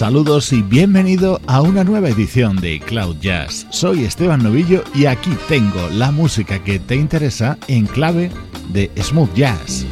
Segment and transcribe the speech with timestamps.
[0.00, 3.66] Saludos y bienvenido a una nueva edición de Cloud Jazz.
[3.68, 8.30] Soy Esteban Novillo y aquí tengo la música que te interesa en clave
[8.72, 9.84] de smooth jazz.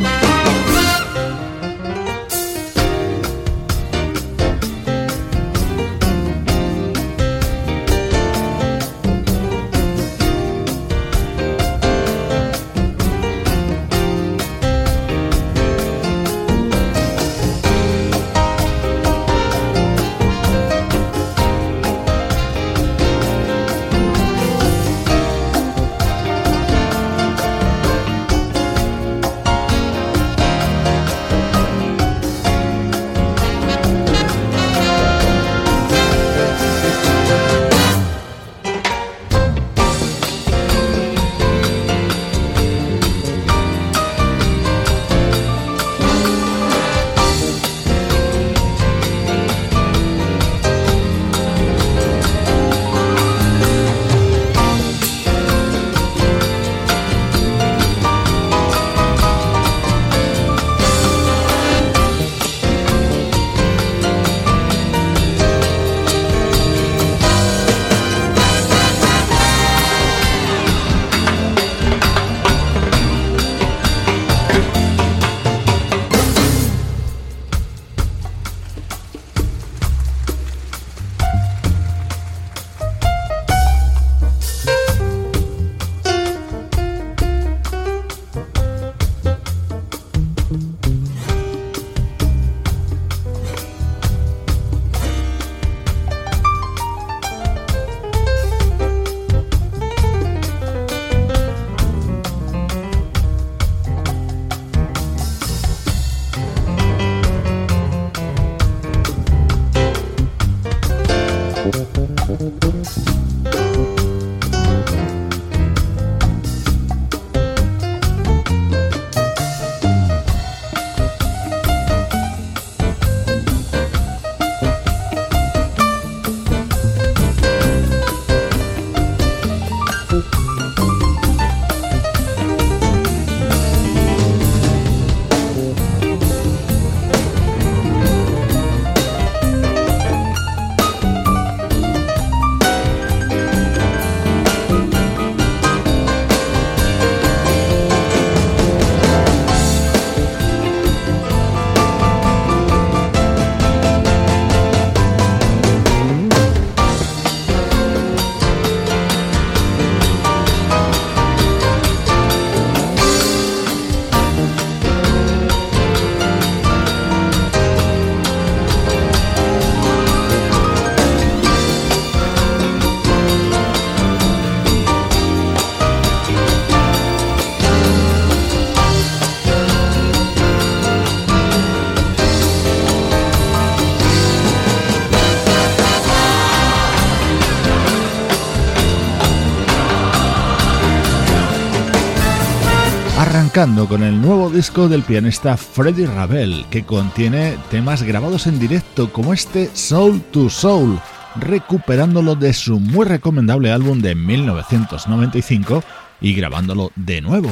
[193.59, 199.33] Con el nuevo disco del pianista Freddie Ravel, que contiene temas grabados en directo como
[199.33, 201.01] este Soul to Soul,
[201.35, 205.83] recuperándolo de su muy recomendable álbum de 1995
[206.21, 207.51] y grabándolo de nuevo.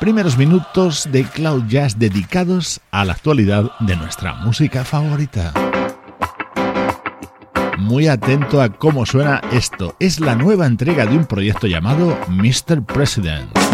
[0.00, 5.52] Primeros minutos de Cloud Jazz dedicados a la actualidad de nuestra música favorita.
[7.76, 9.96] Muy atento a cómo suena esto.
[10.00, 12.82] Es la nueva entrega de un proyecto llamado Mr.
[12.84, 13.71] President.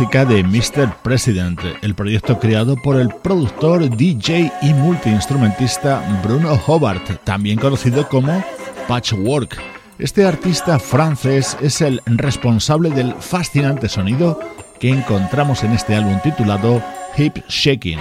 [0.00, 0.92] Música de Mr.
[1.04, 8.44] President, el proyecto creado por el productor, DJ y multiinstrumentista Bruno Hobart, también conocido como
[8.88, 9.56] Patchwork.
[10.00, 14.40] Este artista francés es el responsable del fascinante sonido
[14.80, 16.82] que encontramos en este álbum titulado
[17.16, 18.00] Hip Shaking.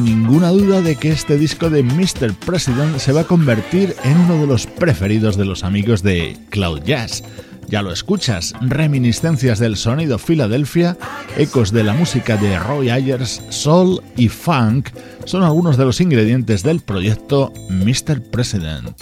[0.00, 2.34] Ninguna duda de que este disco de Mr.
[2.34, 6.82] President se va a convertir en uno de los preferidos de los amigos de Cloud
[6.84, 7.22] Jazz.
[7.68, 10.96] Ya lo escuchas, reminiscencias del sonido Philadelphia,
[11.36, 14.88] ecos de la música de Roy Ayers, soul y funk
[15.24, 18.22] son algunos de los ingredientes del proyecto Mr.
[18.22, 18.94] President.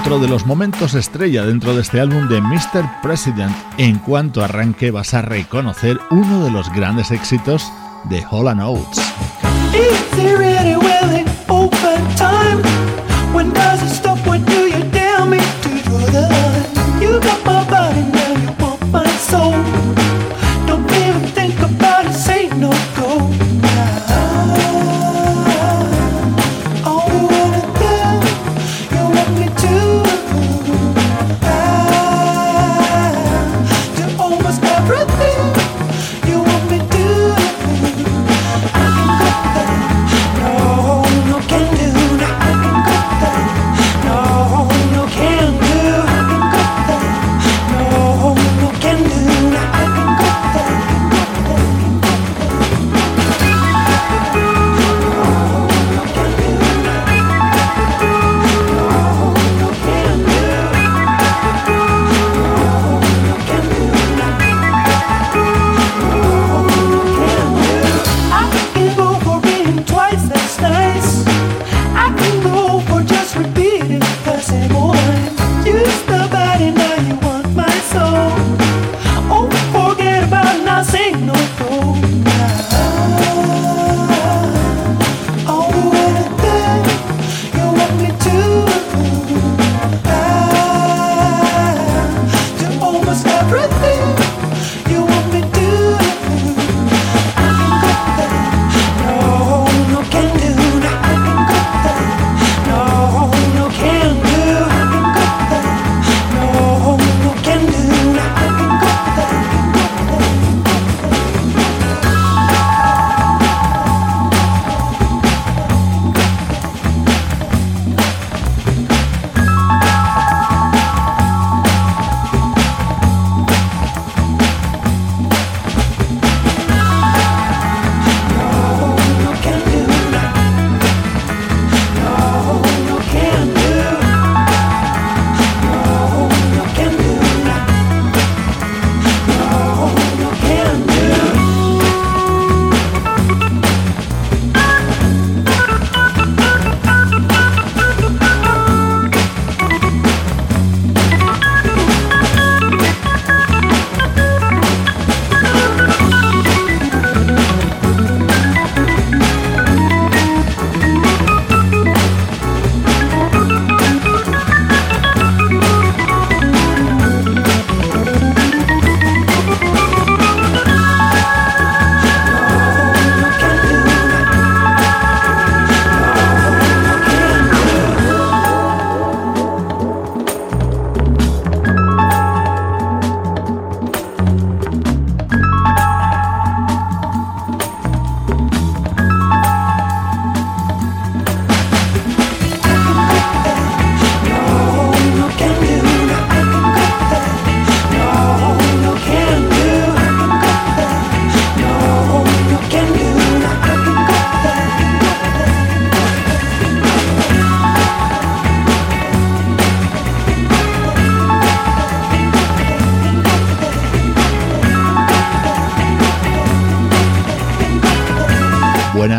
[0.00, 3.00] Otro de los momentos estrella dentro de este álbum de Mr.
[3.02, 3.54] President.
[3.78, 7.72] En cuanto arranque vas a reconocer uno de los grandes éxitos
[8.04, 9.00] de Hall Oates.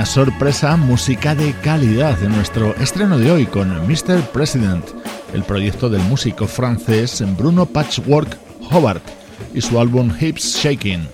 [0.06, 4.20] Sorpresa, música de calidad en nuestro estreno de hoy con Mr.
[4.34, 4.84] President,
[5.32, 8.36] el proyecto del músico francés Bruno Patchwork
[8.72, 9.04] Hobart
[9.54, 11.08] y su álbum Hips Shaking.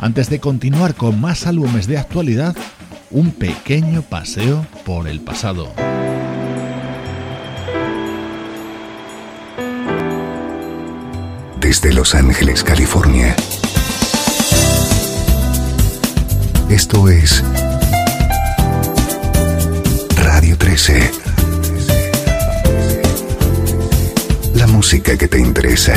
[0.00, 2.54] Antes de continuar con más álbumes de actualidad,
[3.10, 5.72] un pequeño paseo por el pasado.
[11.58, 13.34] Desde Los Ángeles, California.
[16.68, 17.42] Esto es
[20.60, 21.10] 13.
[24.54, 25.94] La música que te interesa.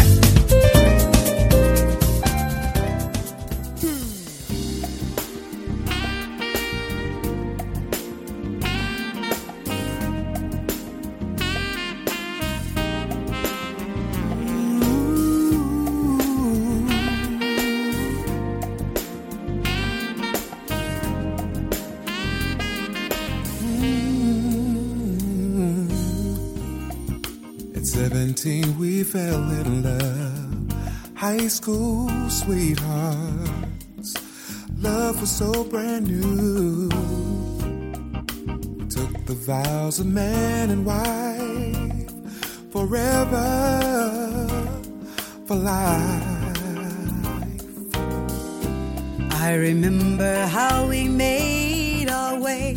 [31.53, 34.15] School sweethearts.
[34.79, 36.89] Love was so brand new.
[38.89, 42.09] Took the vows of man and wife.
[42.71, 43.47] Forever.
[45.45, 46.33] For life.
[49.31, 52.75] I remember how we made our way.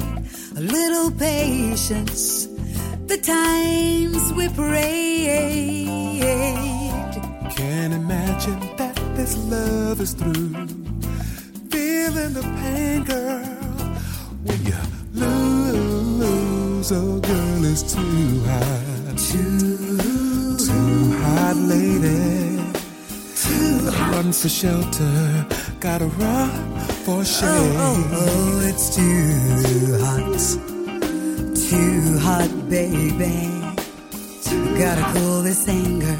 [0.54, 2.46] A little patience
[3.06, 5.16] the times we prayed.
[7.56, 8.25] Can't imagine
[9.26, 10.50] this love is through.
[11.72, 13.44] Feeling the pain, girl,
[14.46, 14.78] when you
[15.14, 16.92] lose.
[16.92, 19.18] Oh, girl, it's too hot.
[19.28, 22.62] Too, too hot, lady.
[23.34, 24.14] Too hot.
[24.14, 25.46] Run for shelter,
[25.80, 26.50] gotta run
[27.04, 27.48] for oh, shade.
[27.48, 30.76] Oh, oh, oh, it's too hot
[31.70, 33.36] too hot, baby.
[34.78, 36.16] Gotta cool this anger.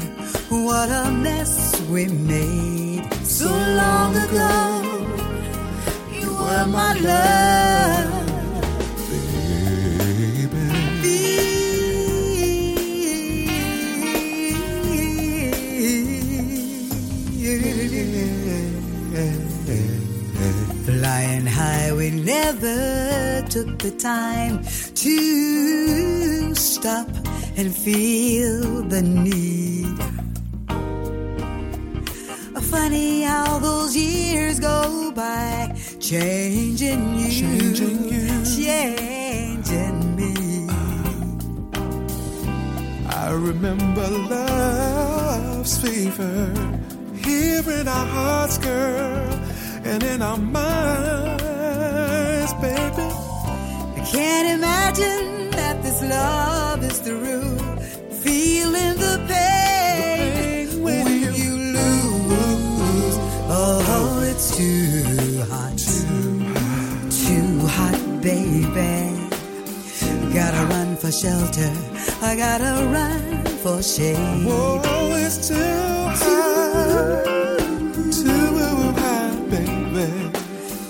[0.49, 2.86] What a mess we made
[3.23, 4.55] so long ago.
[6.11, 8.11] You were my love,
[11.01, 11.37] baby.
[20.85, 24.63] Flying high, we never took the time
[24.95, 27.09] to stop
[27.57, 29.76] and feel the need.
[32.87, 38.45] Funny how those years go by, changing you, changing, you.
[38.45, 40.33] changing me.
[43.09, 46.53] I remember love's fever
[47.17, 49.33] here in our hearts, girl,
[49.83, 50.63] and in our minds,
[52.67, 53.09] baby.
[53.99, 57.57] I can't imagine that this love is through.
[58.23, 58.96] Feeling
[64.37, 68.93] it's too hot, too hot, too hot, baby.
[70.33, 71.71] Gotta run for shelter.
[72.21, 74.45] I gotta run for shade.
[74.45, 74.81] Whoa,
[75.15, 75.55] it's too
[76.21, 77.25] hot,
[78.13, 78.57] too
[79.01, 80.31] hot, baby.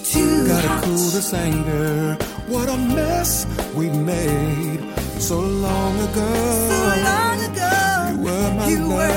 [0.03, 0.83] Too Gotta hot.
[0.83, 2.15] cool this anger.
[2.47, 4.81] What a mess we made
[5.19, 6.33] so long ago.
[6.71, 6.79] So
[7.11, 7.73] long ago,
[8.11, 8.97] You were my you love.
[8.97, 9.16] were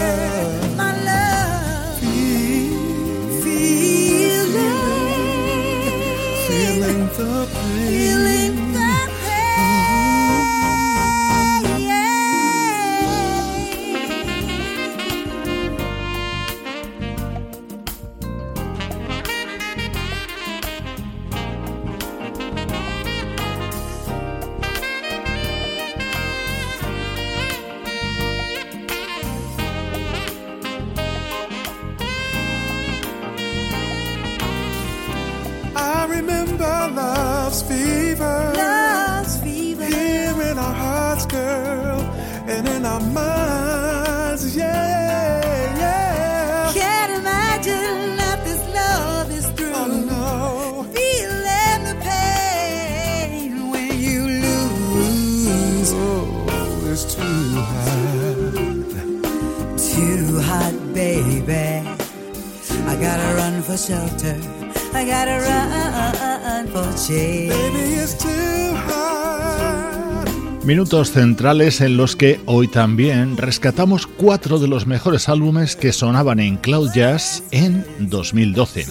[70.70, 76.38] Minutos centrales en los que hoy también rescatamos cuatro de los mejores álbumes que sonaban
[76.38, 78.87] en Cloud Jazz en 2012.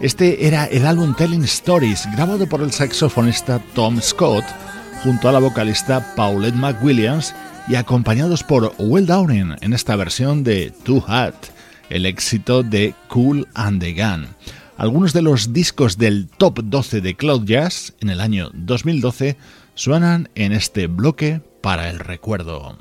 [0.00, 4.42] Este era el álbum Telling Stories, grabado por el saxofonista Tom Scott
[5.04, 7.32] junto a la vocalista Paulette McWilliams
[7.68, 11.36] y acompañados por Will Downing en esta versión de Too Hot,
[11.88, 14.26] el éxito de Cool and the Gun.
[14.76, 19.36] Algunos de los discos del top 12 de Cloud Jazz en el año 2012
[19.74, 22.76] suenan en este bloque para el recuerdo.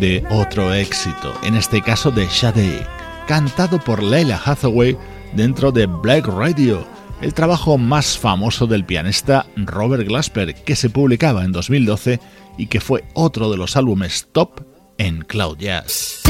[0.00, 2.86] De otro éxito, en este caso de Shade,
[3.26, 4.96] cantado por Leila Hathaway
[5.34, 6.86] dentro de Black Radio,
[7.22, 12.20] el trabajo más famoso del pianista Robert Glasper, que se publicaba en 2012
[12.58, 14.60] y que fue otro de los álbumes top
[14.98, 16.22] en Cloud Jazz.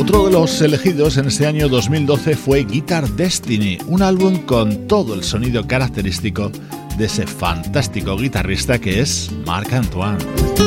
[0.00, 5.14] Otro de los elegidos en este año 2012 fue Guitar Destiny, un álbum con todo
[5.14, 6.50] el sonido característico
[6.96, 10.63] de ese fantástico guitarrista que es Marc Antoine.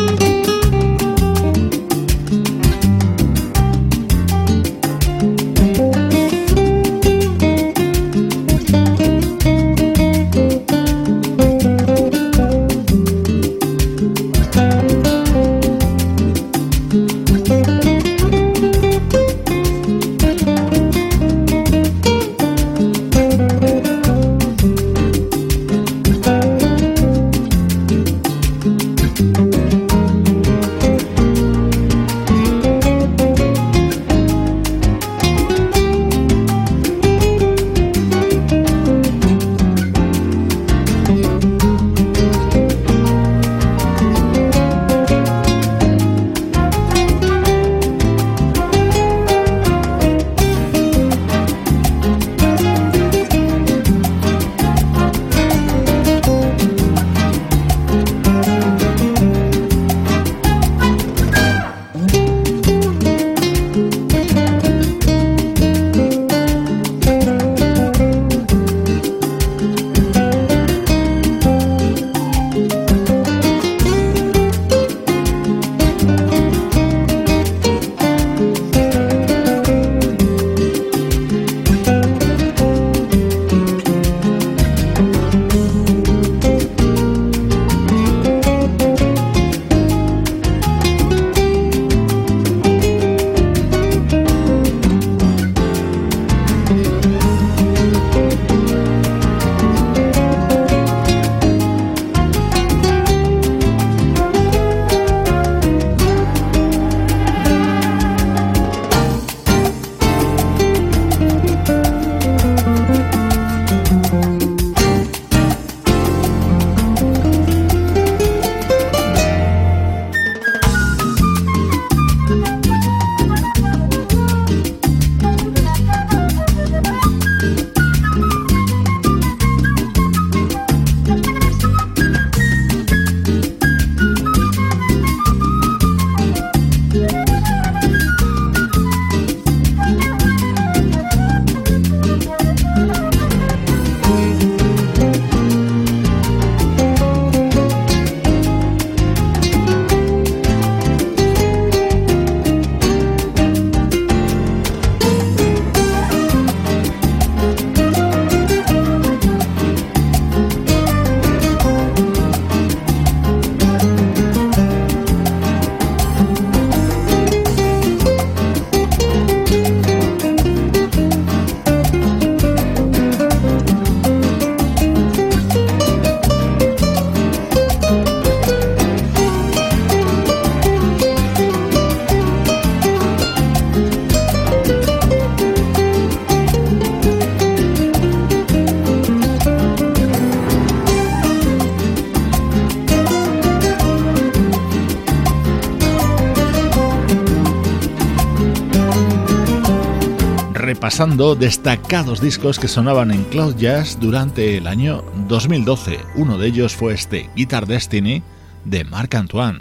[200.98, 206.00] Destacados discos que sonaban en Cloud Jazz durante el año 2012.
[206.16, 208.24] Uno de ellos fue este Guitar Destiny
[208.66, 209.60] de Marc Antoine.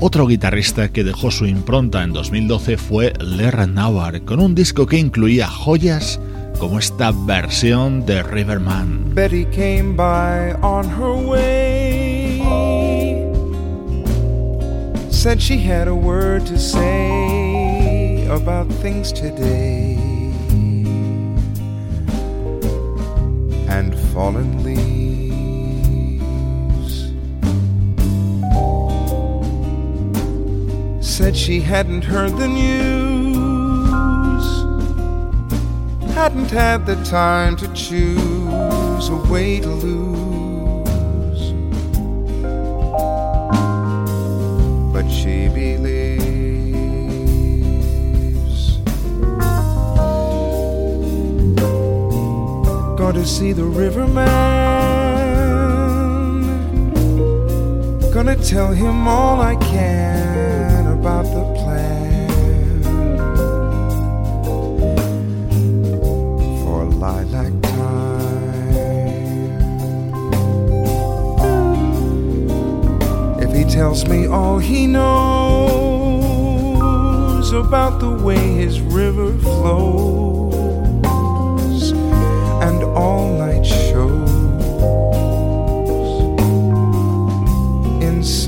[0.00, 4.98] Otro guitarrista que dejó su impronta en 2012 fue Lerner Nauer, con un disco que
[4.98, 6.18] incluía joyas
[6.58, 9.14] como esta versión de Riverman.
[9.14, 9.46] Betty.
[15.22, 19.94] Said she had a word to say about things today.
[23.68, 24.82] And fallen leaves.
[31.06, 33.22] Said she hadn't heard the news
[36.14, 40.31] hadn't had the time to choose a way to lose.
[53.12, 54.26] To see the riverman.
[58.10, 62.30] Gonna tell him all I can about the plan
[66.64, 68.52] for lilac time.
[73.40, 75.92] If he tells me all he knows
[77.52, 80.31] about the way his river flows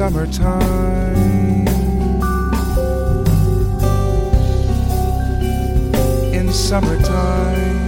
[0.04, 1.66] summertime.
[6.34, 7.84] In summertime.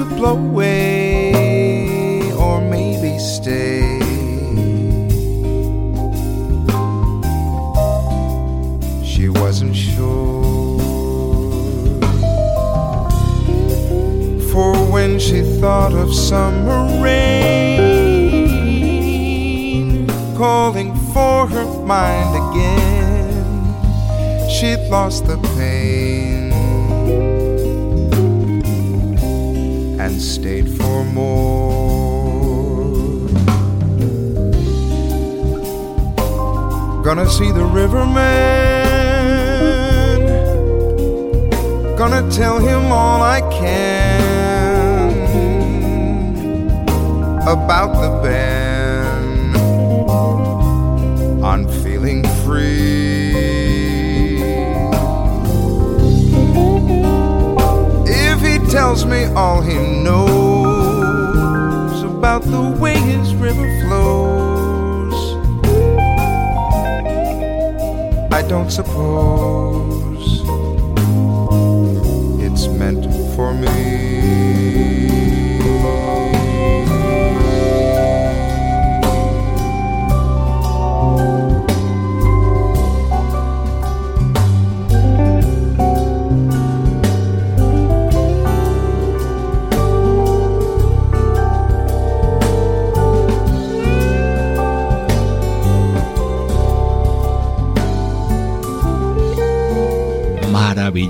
[0.00, 3.98] To blow away or maybe stay.
[9.04, 10.78] She wasn't sure.
[14.50, 17.66] For when she thought of summer rain
[20.34, 23.44] calling for her mind again
[24.48, 26.39] she'd lost the pain
[37.40, 38.20] see the riverman,
[41.96, 45.10] gonna tell him all I can
[47.56, 49.56] about the band.
[51.42, 53.32] I'm feeling free.
[58.06, 64.39] If he tells me all he knows about the way his river flows.
[68.50, 70.42] Don't suppose
[72.42, 73.04] it's meant
[73.36, 73.79] for me.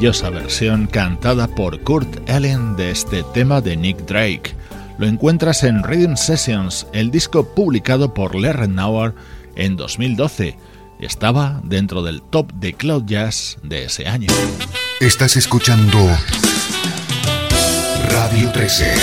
[0.01, 4.55] Maravillosa versión cantada por Kurt Allen de este tema de Nick Drake.
[4.96, 9.12] Lo encuentras en Reading Sessions, el disco publicado por Nauer
[9.57, 10.57] en 2012.
[11.01, 14.28] Estaba dentro del top de Cloud Jazz de ese año.
[15.01, 15.98] Estás escuchando
[18.09, 18.94] Radio 13.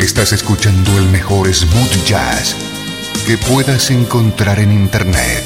[0.00, 2.54] Estás escuchando el mejor smooth jazz
[3.26, 5.44] que puedas encontrar en Internet.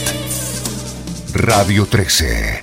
[1.33, 2.62] Radio 13.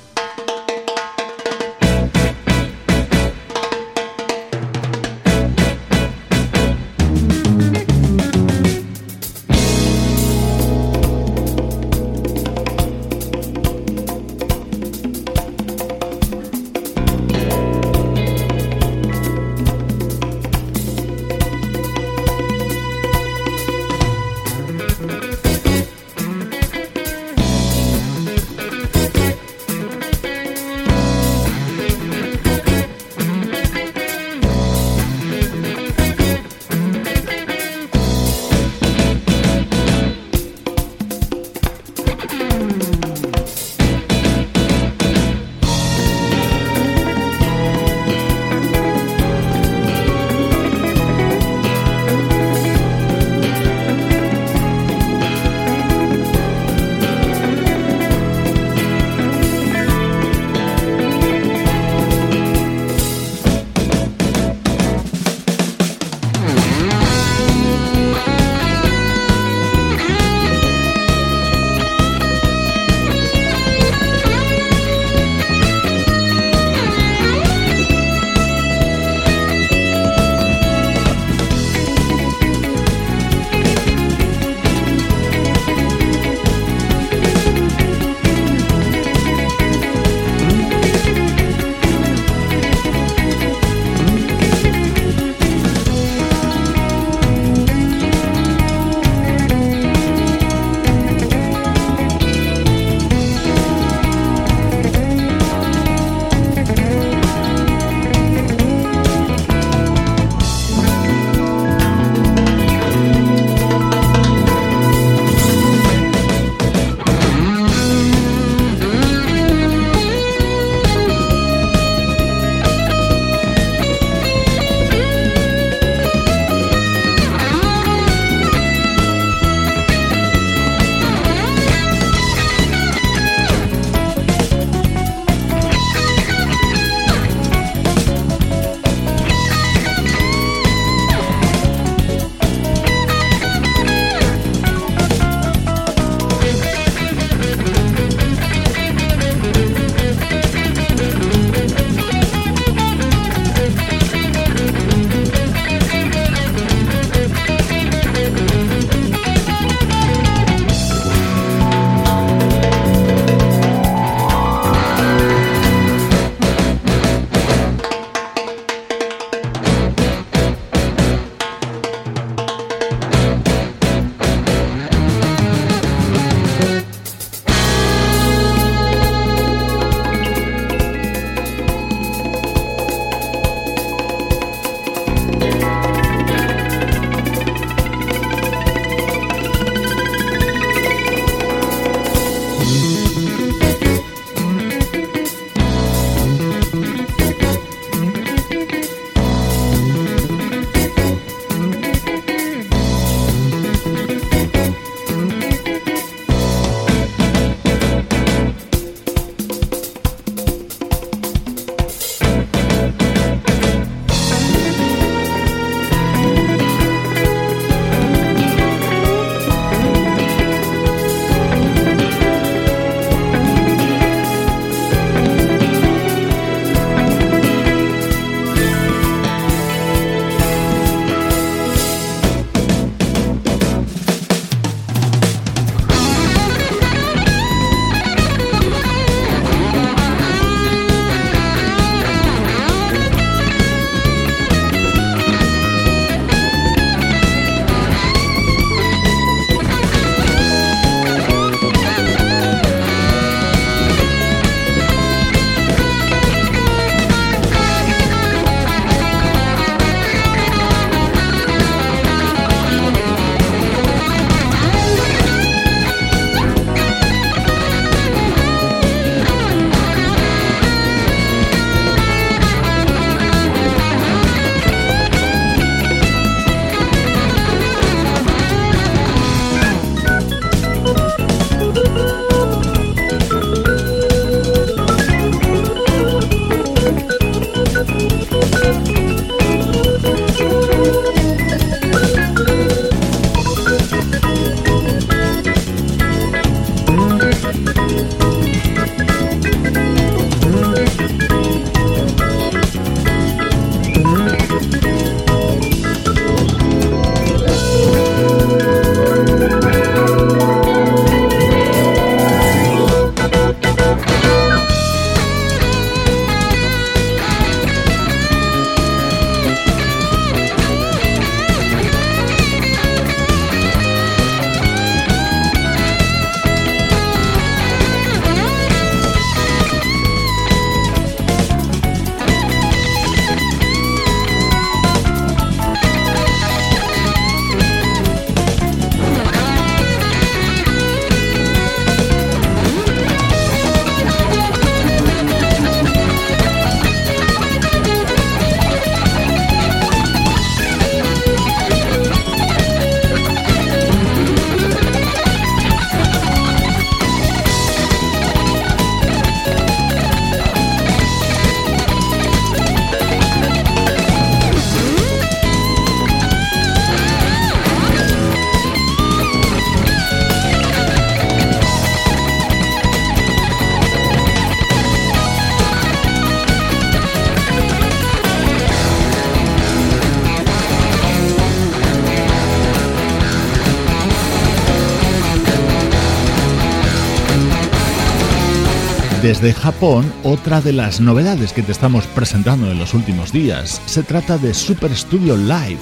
[389.41, 393.81] Desde Japón otra de las novedades que te estamos presentando en los últimos días.
[393.85, 395.79] Se trata de Super Studio Live,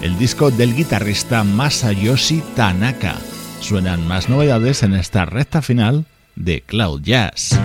[0.00, 3.16] el disco del guitarrista Masayoshi Tanaka.
[3.60, 7.58] Suenan más novedades en esta recta final de Cloud Jazz.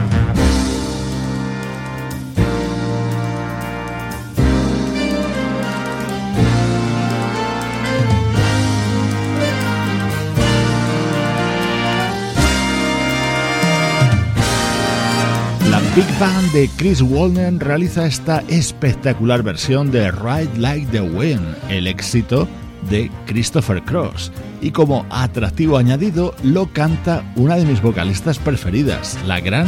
[15.95, 21.87] Big Band de Chris Walden realiza esta espectacular versión de Ride Like the Wind, el
[21.87, 22.47] éxito
[22.89, 24.31] de Christopher Cross.
[24.61, 29.67] Y como atractivo añadido, lo canta una de mis vocalistas preferidas, la gran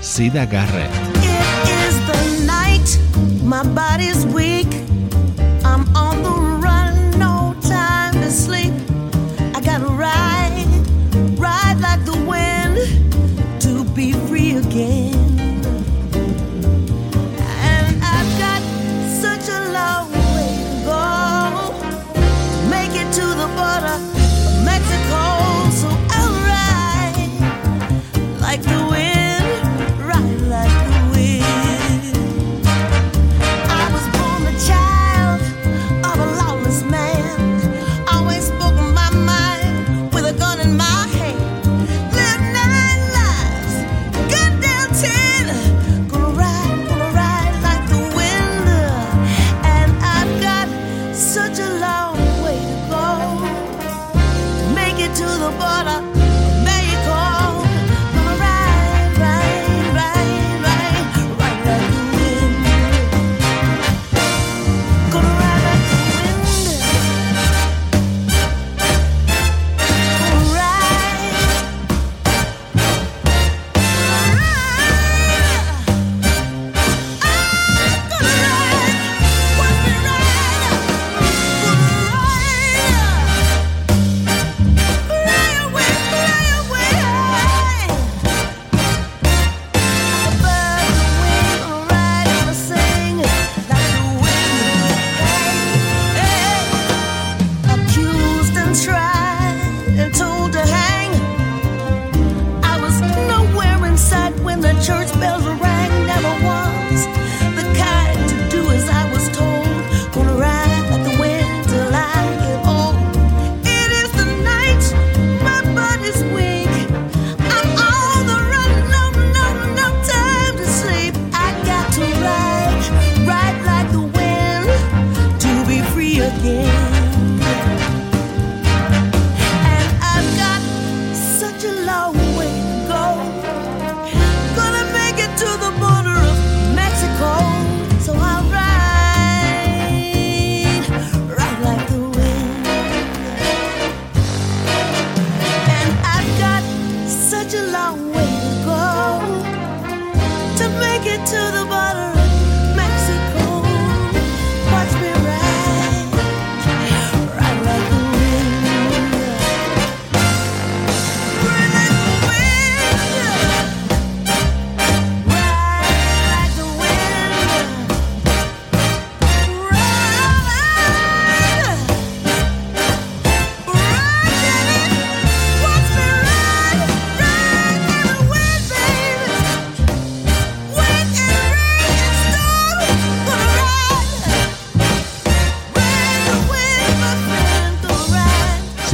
[0.00, 0.90] Sida Garrett.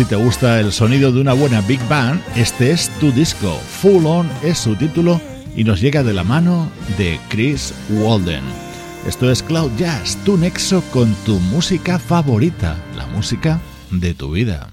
[0.04, 3.60] Te gusta el sonido de una buena Big Band, este es tu disco.
[3.80, 5.20] Full On es su título
[5.56, 8.42] y nos llega de la mano de Chris Walden.
[9.06, 14.71] Esto es Cloud Jazz, tu nexo con tu música favorita, la música de tu vida.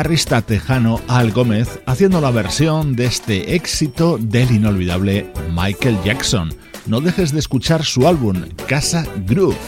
[0.00, 6.54] Guitarrista tejano Al Gómez haciendo la versión de este éxito del inolvidable Michael Jackson.
[6.86, 9.58] No dejes de escuchar su álbum Casa Groove,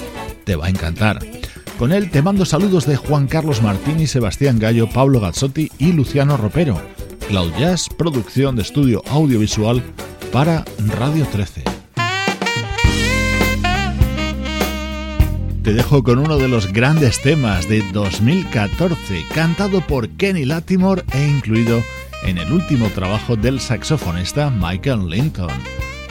[0.44, 1.18] te va a encantar.
[1.78, 6.38] Con él te mando saludos de Juan Carlos Martini, Sebastián Gallo, Pablo Gazzotti y Luciano
[6.38, 6.80] Ropero.
[7.28, 9.82] Cloud Jazz, producción de estudio audiovisual
[10.32, 10.64] para
[10.98, 11.71] Radio 13.
[15.62, 21.24] Te dejo con uno de los grandes temas de 2014, cantado por Kenny Latimore e
[21.24, 21.80] incluido
[22.24, 25.52] en el último trabajo del saxofonista Michael Linton.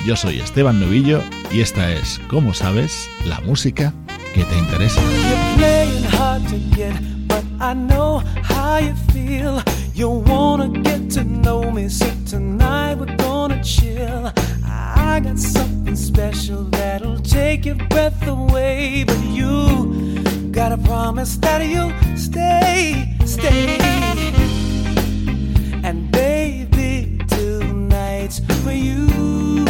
[0.06, 1.22] Yo soy Esteban Novillo
[1.52, 3.94] y esta es, como sabes, la música
[4.34, 5.02] que te interesa.
[7.60, 9.62] I know how you feel.
[9.94, 14.32] You wanna get to know me, so tonight we're gonna chill.
[14.66, 19.04] I got something special that'll take your breath away.
[19.06, 23.78] But you gotta promise that you'll stay, stay.
[25.84, 29.66] And baby, tonight's for you.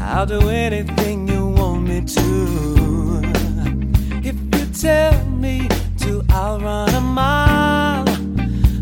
[0.00, 3.22] I'll do anything you want me to.
[4.24, 5.68] If you tell me
[6.30, 8.04] I'll run a mile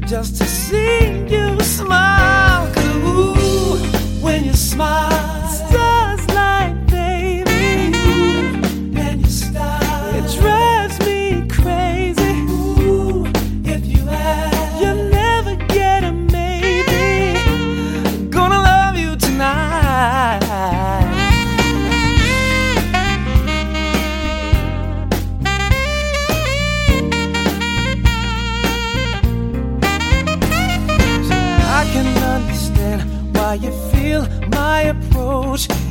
[0.06, 2.72] just to see you smile.
[2.74, 3.76] Cause ooh,
[4.22, 5.26] when you smile.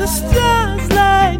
[0.00, 1.39] the stars light.